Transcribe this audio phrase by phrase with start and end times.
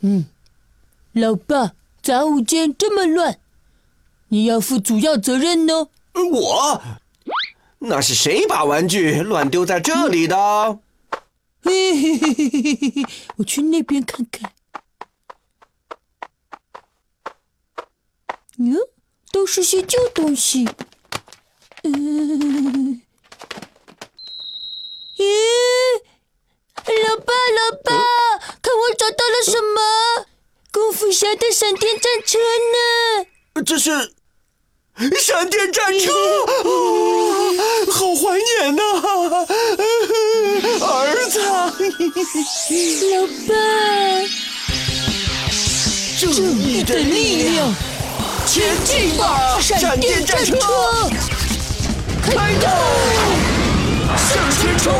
[0.00, 0.26] 嗯，
[1.12, 1.72] 老爸，
[2.02, 3.40] 杂物间这么乱，
[4.28, 5.88] 你要负主要责任呢。
[6.14, 6.82] 我？
[7.78, 10.78] 那是谁把玩具乱丢在这里的？
[11.62, 13.06] 嘿嘿嘿嘿嘿嘿嘿，
[13.36, 14.52] 我去那边看看。
[18.58, 18.88] 哟，
[19.30, 20.66] 都是些旧东西。
[21.82, 23.02] 嗯，
[25.16, 25.22] 咦，
[26.86, 27.92] 老爸，老爸，
[28.62, 29.75] 看我找到了什么？
[30.76, 32.36] 功夫侠的闪电战车
[32.74, 32.76] 呢？
[33.64, 34.12] 这是
[35.18, 37.54] 闪电战车，哦
[37.90, 38.82] 好怀念呐，
[40.84, 41.40] 儿子。
[43.08, 43.56] 老爸，
[46.20, 46.28] 正
[46.60, 47.72] 义的力量，
[48.46, 50.58] 前进吧，闪电战车！
[52.22, 52.68] 开动，
[54.28, 54.92] 向前冲！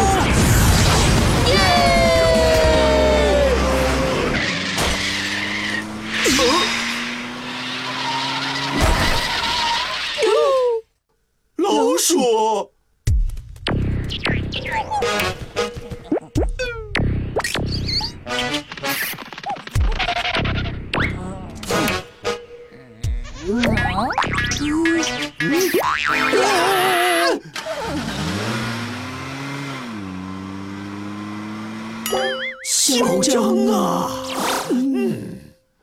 [32.65, 34.11] 嚣张啊！
[34.71, 35.37] 嗯，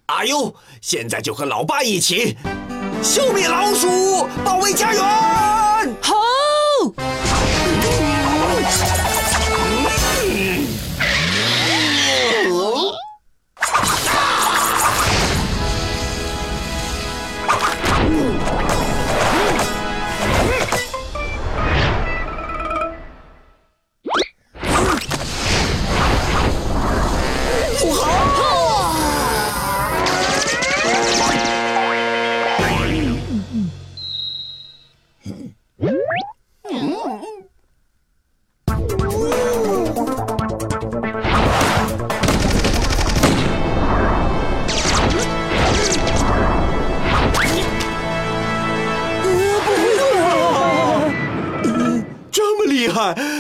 [0.06, 2.38] 阿优，现在就和老爸一起
[3.02, 5.63] 消灭老鼠，保卫家园。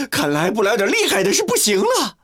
[0.09, 2.22] 看来不来点厉害的是不行了。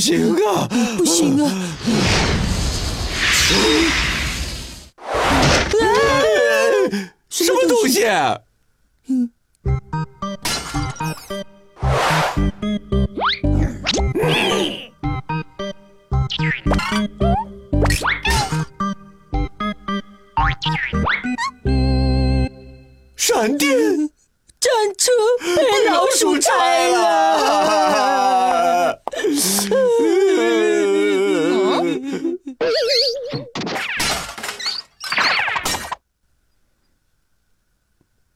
[0.00, 0.66] 行啊，
[0.96, 1.52] 不行啊！
[7.28, 8.04] 什么东西？
[9.08, 9.30] 嗯。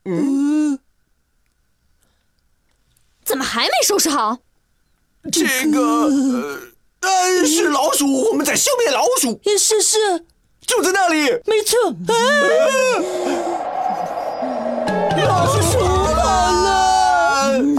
[0.04, 0.78] 嗯，
[3.24, 4.38] 怎么还没收拾好？
[5.32, 6.60] 这个，
[7.00, 9.40] 呃，是老鼠，我们在消灭老鼠。
[9.58, 10.26] 是是，
[10.66, 11.30] 就在那里。
[11.46, 11.78] 没错。
[15.26, 17.62] 老鼠跑了。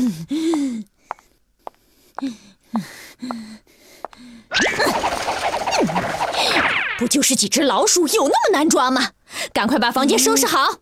[6.97, 9.11] 不就是几只老鼠，有那么难抓吗？
[9.53, 10.79] 赶快把房间收拾好。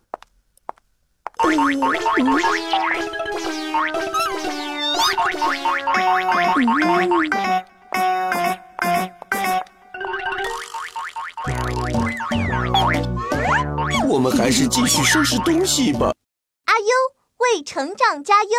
[14.08, 16.12] 我们还是继续收拾东西吧。
[16.66, 16.86] 阿优
[17.38, 18.50] 为成长加油。